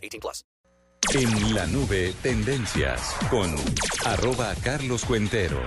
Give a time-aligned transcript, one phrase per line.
[0.00, 0.44] 18 plus.
[1.14, 3.54] En la nube, tendencias con
[4.04, 5.60] arroba Carlos Cuentero.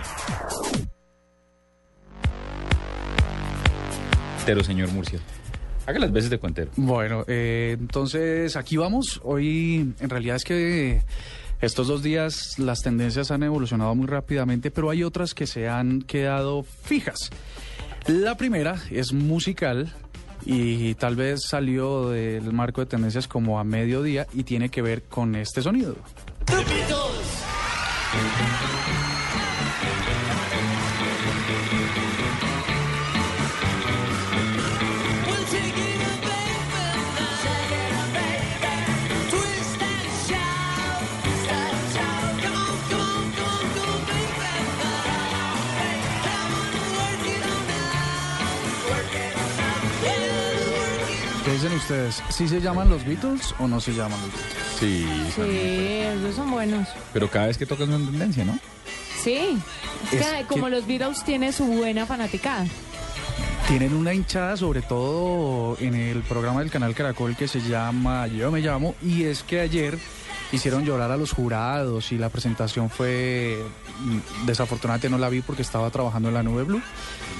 [4.35, 5.19] Cuentero, señor Murcia.
[5.85, 6.71] Haga las veces de cuentero.
[6.75, 9.19] Bueno, eh, entonces aquí vamos.
[9.23, 11.02] Hoy en realidad es que
[11.61, 16.02] estos dos días las tendencias han evolucionado muy rápidamente, pero hay otras que se han
[16.02, 17.29] quedado fijas.
[18.07, 19.93] La primera es musical
[20.45, 25.03] y tal vez salió del marco de tendencias como a mediodía y tiene que ver
[25.03, 25.95] con este sonido.
[51.45, 52.23] ¿Qué dicen ustedes?
[52.30, 54.80] ¿Sí se llaman los Beatles o no se llaman los Beatles?
[54.80, 55.05] Sí,
[55.36, 55.41] Sí,
[56.19, 56.88] esos son buenos.
[57.11, 58.58] pero cada vez que tocas una tendencia, ¿no?
[59.22, 59.58] Sí.
[60.11, 62.66] Es, Es que como que- los Beatles tiene su buena fanaticada.
[63.67, 68.52] Tienen una hinchada sobre todo en el programa del canal Caracol que se llama Yo
[68.52, 69.97] me llamo y es que ayer
[70.53, 73.57] hicieron llorar a los jurados y la presentación fue
[73.99, 76.81] mm, desafortunadamente no la vi porque estaba trabajando en la nube blue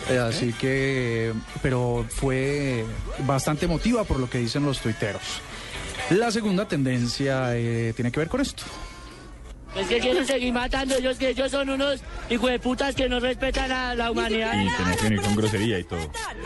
[0.10, 2.84] Eh, así que pero fue
[3.26, 5.22] bastante emotiva por lo que dicen los tuiteros
[6.10, 8.64] la segunda tendencia eh, tiene que ver con esto
[9.76, 13.96] Es que quieren seguir matando ellos, que ellos son unos hijueputas que no respetan a
[13.96, 14.54] la humanidad.
[14.54, 16.00] Y que no tiene con grosería y todo.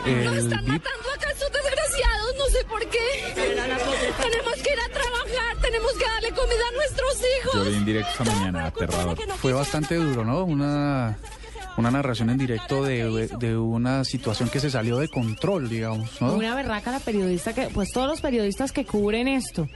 [0.06, 3.06] el Están beat- matando acá estos desgraciados, no sé por qué.
[3.34, 5.17] Tenemos que ir a trabajar,
[5.78, 7.54] tenemos que darle comida a nuestros hijos.
[7.54, 9.18] Yo vi en directo esta mañana, aterrador.
[9.36, 10.44] fue bastante duro, ¿no?
[10.44, 11.18] Una,
[11.76, 16.34] una narración en directo de, de una situación que se salió de control, digamos, ¿no?
[16.34, 19.68] Una berraca la periodista que, pues todos los periodistas que cubren esto,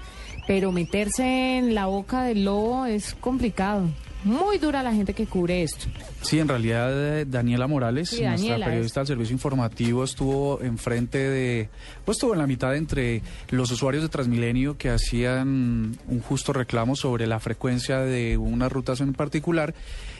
[0.46, 3.88] pero meterse en la boca del lobo es complicado.
[4.25, 5.87] Muy dura la gente que cubre esto.
[6.21, 11.69] Sí, en realidad eh, Daniela Morales, Sí, nuestra periodista del servicio informativo, estuvo enfrente de,
[12.05, 16.94] pues estuvo en la mitad entre los usuarios de Transmilenio que hacían un justo reclamo
[16.94, 19.75] sobre la frecuencia de unas rutas en particular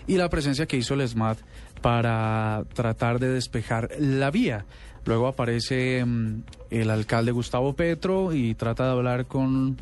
[0.07, 1.39] y la presencia que hizo el SMAT
[1.81, 4.65] para tratar de despejar la vía.
[5.05, 9.77] Luego aparece mm, el alcalde Gustavo Petro y trata de hablar con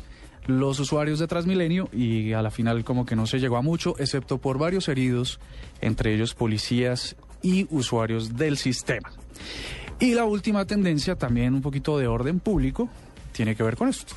[0.59, 3.95] los usuarios de Transmilenio y a la final como que no se llegó a mucho,
[3.97, 5.39] excepto por varios heridos,
[5.81, 9.11] entre ellos policías y usuarios del sistema.
[9.99, 12.89] Y la última tendencia, también un poquito de orden público,
[13.31, 14.15] tiene que ver con esto.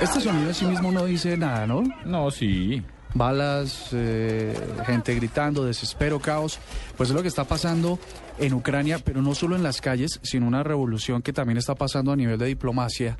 [0.00, 1.82] Este sonido en sí mismo no dice nada, ¿no?
[2.04, 2.82] No, sí.
[3.14, 4.54] Balas, eh,
[4.84, 6.58] gente gritando, desespero, caos.
[6.96, 7.98] Pues es lo que está pasando
[8.38, 12.12] en Ucrania, pero no solo en las calles, sino una revolución que también está pasando
[12.12, 13.16] a nivel de diplomacia,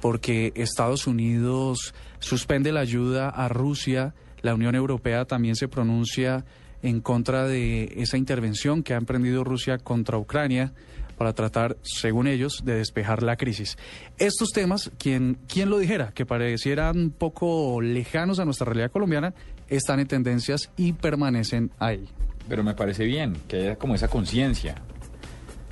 [0.00, 6.44] porque Estados Unidos suspende la ayuda a Rusia, la Unión Europea también se pronuncia
[6.82, 10.72] en contra de esa intervención que ha emprendido Rusia contra Ucrania
[11.16, 13.76] para tratar, según ellos, de despejar la crisis.
[14.18, 19.34] Estos temas, quien, quien lo dijera, que parecieran un poco lejanos a nuestra realidad colombiana,
[19.68, 22.08] están en tendencias y permanecen ahí.
[22.48, 24.76] Pero me parece bien que haya como esa conciencia.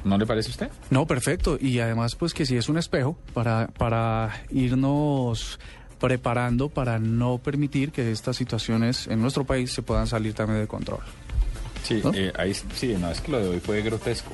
[0.04, 0.68] ¿No le parece a usted?
[0.90, 1.56] No, perfecto.
[1.58, 5.58] Y además, pues que sí es un espejo para, para irnos
[5.98, 10.66] preparando para no permitir que estas situaciones en nuestro país se puedan salir también de
[10.66, 11.00] control.
[11.82, 12.12] Sí, ¿No?
[12.12, 14.30] eh, ahí, sí, no, es que lo de hoy fue grotesco.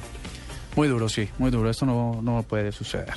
[0.77, 1.71] Muy duro, sí, muy duro.
[1.71, 3.15] Esto no, no puede suceder.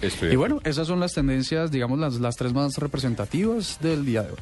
[0.00, 4.22] Estoy Y bueno, esas son las tendencias, digamos, las, las tres más representativas del día
[4.22, 4.38] de hoy.